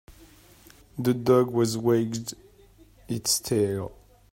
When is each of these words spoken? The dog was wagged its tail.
The 0.97 1.13
dog 1.13 1.51
was 1.51 1.77
wagged 1.77 2.33
its 3.07 3.39
tail. 3.39 3.93